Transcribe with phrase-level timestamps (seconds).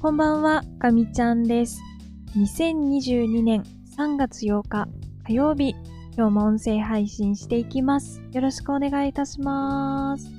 [0.00, 1.78] こんばんは、かみちゃんです。
[2.34, 3.62] 2022年
[3.98, 4.88] 3月8日
[5.26, 5.74] 火曜日、
[6.16, 8.22] 今日も音声配信していきます。
[8.32, 10.30] よろしくお願いいたします。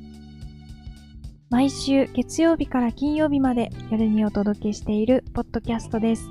[1.52, 6.28] 毎週月曜日から金曜日まで夜にお届けしているポッドキャストです。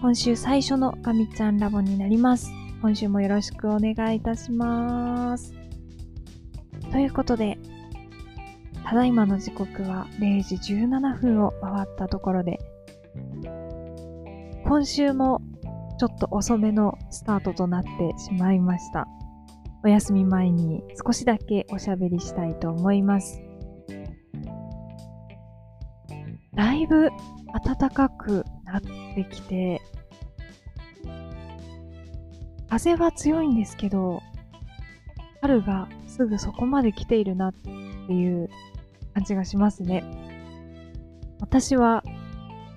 [0.00, 2.50] 今週最初のかみちゃんラボになります。
[2.82, 5.54] 今週もよろしくお願いいたします。
[6.90, 7.60] ということで、
[8.84, 12.58] ただいまの時刻は0時17分を回ったところで、
[14.64, 15.40] 今週も
[15.98, 19.06] ちょっと遅めのスタートとなってしまいました。
[19.84, 23.40] お休み前に少しだけおしゃべりしたいと思います。
[26.54, 27.10] だいぶ
[27.64, 29.80] 暖かくなってきて、
[32.68, 34.22] 風は強いんですけど、
[35.40, 38.48] 春がすぐそこまで来ているなってっていう
[39.14, 40.04] 感じがしますね。
[41.40, 42.02] 私は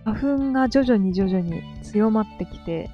[0.06, 2.90] 花粉が徐々に徐々に強まってきて、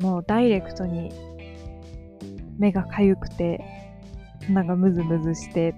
[0.00, 1.12] もうダイレクトに
[2.58, 3.60] 目がかゆくて、
[4.46, 5.74] 鼻がムズムズして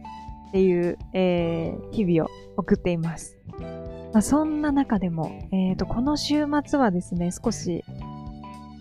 [0.49, 3.39] っていう、えー日々を送っています。
[4.13, 7.83] まあ、そんな中でも、えーと、この週末はですね、少し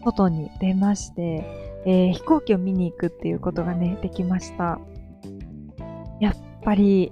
[0.03, 1.45] 外に出まして、
[1.85, 4.79] えー飛行機を見に行くっていうことがね、できました。
[6.21, 7.11] やっぱり、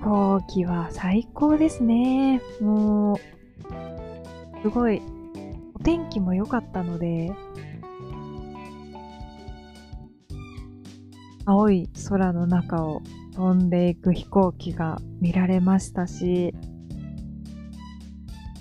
[0.00, 2.40] 飛行機は最高ですね。
[2.62, 5.02] もう、すごい、
[5.74, 7.30] お天気も良かったので、
[11.44, 13.02] 青い空の中を
[13.34, 16.54] 飛んでいく飛行機が見られましたし、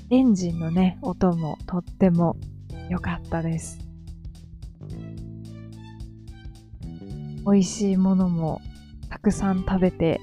[0.09, 2.36] エンジンのね、音もとっても
[2.89, 3.80] 良かったです。
[7.45, 8.59] 美味しいものも
[9.11, 10.19] たくさん食べて、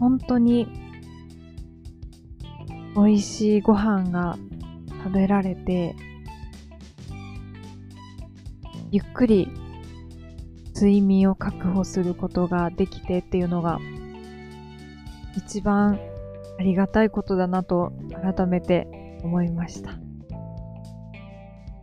[0.00, 0.66] 本当に
[2.96, 4.36] 美味しいご飯が
[5.04, 5.94] 食べられて、
[8.90, 9.52] ゆっくり
[10.74, 13.78] 睡眠を確保することができてっていうのが
[15.36, 16.00] 一番
[16.58, 17.92] ありがたいことだなと
[18.34, 18.88] 改めて
[19.22, 19.98] 思いました。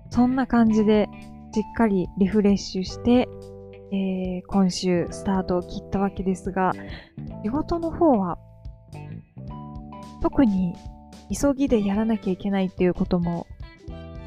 [0.10, 1.08] そんな感じで
[1.54, 3.30] しっかりリフレッシュして、
[3.96, 6.74] えー今週スタートを切ったわけですが、
[7.44, 8.38] 仕事の方は
[10.22, 10.76] 特に
[11.34, 13.48] 急ぎでやらなきゃいけないっていうことも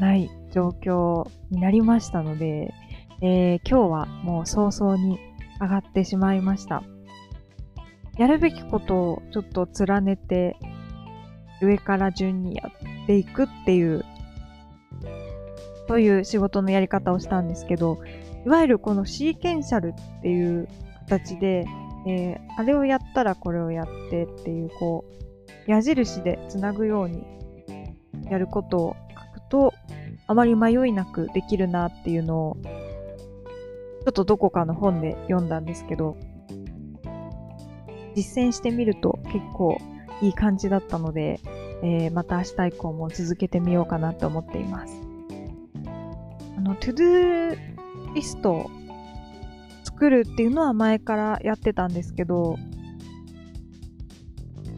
[0.01, 2.73] ない状況になりましたので、
[3.21, 5.19] えー今日はもう早々に
[5.61, 6.83] 上がってしまいました。
[8.17, 10.57] やるべきことをちょっと連ねて
[11.61, 12.71] 上から順にや
[13.05, 14.05] っていくっていう
[15.89, 17.99] という仕事のやり方をしたんですけど、
[18.45, 20.69] いわゆるこのシーケンシャルっていう
[21.09, 21.67] 形で、
[22.07, 25.05] えーあれをやったらこれをやってっていう、こ
[25.67, 27.25] う、矢印でつなぐように
[28.29, 28.97] やることを
[29.35, 29.75] 書くと、
[30.27, 36.17] あまり迷いなくできるなっていうのを、ちょっとどこかの本で読んだんですけど、
[38.17, 39.79] 実践してみると結構
[40.21, 41.41] いい感じだったので、
[41.83, 44.98] えーまた明日以降も続けてみようかなと思っています。
[46.59, 47.59] あの、トゥドゥ
[48.15, 48.69] リスト
[49.85, 52.59] 作るっていうのは前からやってたんですけど、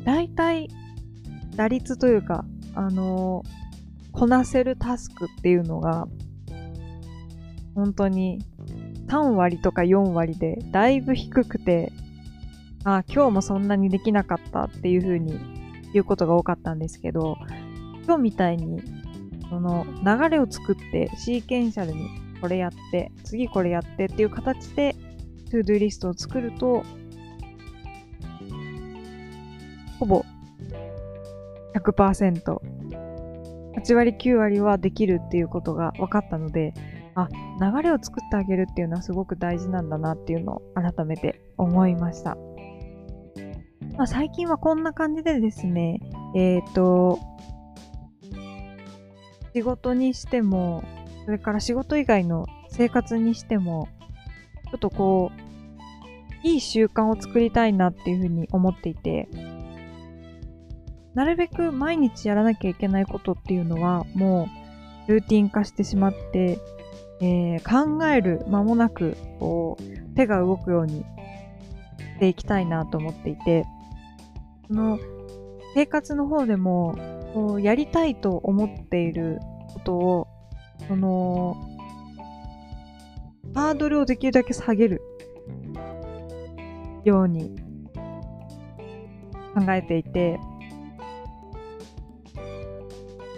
[0.05, 0.69] 大体、
[1.57, 3.43] 打率というか、あの
[4.13, 6.07] こなせるタスクっていうのが、
[7.75, 8.45] 本当に
[9.07, 11.95] 3割とか4割でだいぶ低くて、
[12.85, 15.41] あ、今日もそんなにできなかったっていう風に
[15.95, 17.39] 言うことが多かったんですけど、
[18.05, 18.83] 今日みたいに、
[19.51, 22.09] その流れを作ってシーケンシャルに
[22.41, 24.95] これやって、次これやってっていう形で、
[25.51, 26.85] トゥードゥリストを作ると、
[29.99, 30.25] ほぼ
[31.75, 32.59] 100%、
[33.77, 36.73] 8割9割はできるっていうことが分かったので、
[37.15, 37.29] あ、
[37.61, 42.37] 流れを作ってあげるっていうのはすごく大事なんだなっていうのを改めて思いました。
[43.97, 46.01] まあ、最近はこんな感じでですね、
[46.35, 47.19] えっ、と、
[49.55, 50.85] 仕事にしても、
[51.25, 53.89] それから仕事以外の生活にしても、
[54.71, 59.29] ちょっとこう、いい習慣を作りたいなっていうふうに思っていて、
[61.15, 64.49] なるべく毎日やらなきゃいけないことっていうのは、も
[65.09, 66.59] う、ルーティン化してしまって、
[67.21, 71.05] えー考える間もなく、こう、手が動くように
[71.99, 73.67] していきたいなと思っていて、
[74.69, 74.99] その、
[75.75, 76.97] 生活の方でも、
[77.35, 79.39] こう、やりたいと思っている
[79.75, 80.27] ことを、
[80.89, 81.57] その、
[83.55, 85.03] ハードルをできるだけ下げる。
[87.05, 87.55] ように。
[89.55, 90.39] 考えていて、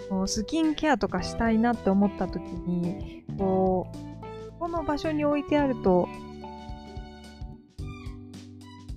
[0.09, 6.07] こうスキンケアとかしたいなって思った時に、こう、この場所に置いてあると、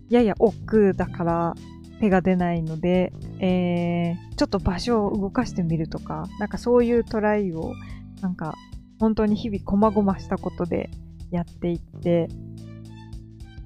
[0.08, 1.54] やや億劫だから
[2.00, 7.74] 手が出ないので、えー、ちょっと場所を動かしてみるとか、なんかそういうトライを、
[8.20, 8.54] なんか
[8.98, 10.90] 本当に日々こまごましたことで
[11.30, 12.28] やっていって、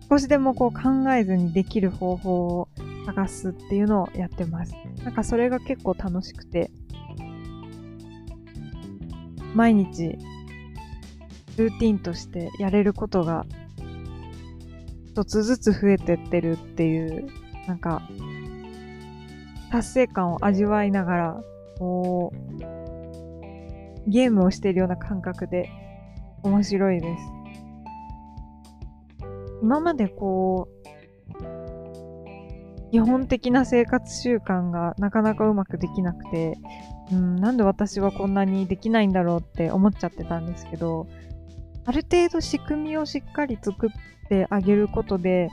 [0.09, 2.69] 少しでもこう考えずにできる方法を
[3.07, 4.75] 探すっていうのをやってます。
[5.05, 6.71] なんかそれが結構楽しくて、
[9.55, 10.17] 毎日
[11.57, 13.47] ルーティンとしてやれることが
[15.11, 17.27] 一つずつ増えてってるっていう、
[17.67, 18.09] なんか、
[19.71, 21.41] 達成感を味わいながら、
[21.79, 25.71] こう、ゲームをしているような感覚で
[26.43, 27.23] 面白いです。
[29.63, 30.81] 今までこう、
[32.91, 36.59] 基本的な生活習慣がなかなかうまくできなくて、
[37.13, 41.07] うん、なんで私はこんなにできないんだろうって思っちゃってたんですけど、
[41.85, 43.91] ある程度仕組みをしっかり作っ
[44.29, 45.51] てあげることで、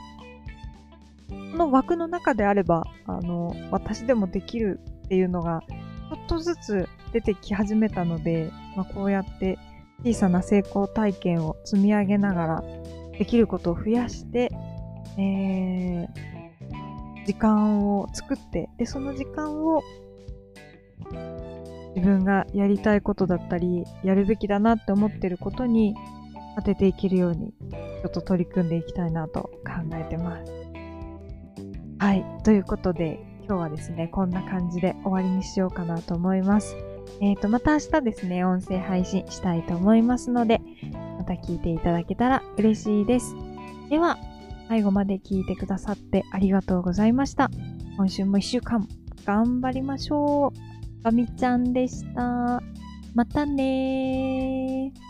[1.30, 9.58] の枠の中であれば、あの、私でもできるっていうのが、ちょっとずつ出てき始めたので、まあ、こうやって
[10.04, 12.64] 小さな成功体験を積み上げながら、
[13.18, 14.50] できることを増やして、
[15.18, 16.08] えー、
[17.26, 19.82] 時間を作って、で、その時間を
[21.94, 25.96] 自分がやりたいことだったり、やるべきだなって思ってることに
[26.56, 30.57] 当てていけるように、ちょっと取り組んでいきたいなと考えてます。
[31.98, 32.24] はい。
[32.44, 36.76] ということで、今日はですね、こんな感じで終わりにしようかなと思います。
[37.20, 40.60] え、ー、と、また明日ですね、音声配信したいと思いますので、
[41.18, 43.34] また聞いていただけたら嬉しいです。
[43.90, 44.16] では、
[44.68, 47.50] 最後まで聞いてくださってありがとうございました。
[47.96, 48.86] 今週も一週間
[49.24, 51.02] 頑張りましょう。
[51.02, 52.62] ガミちゃんでした。
[53.14, 55.07] またねー。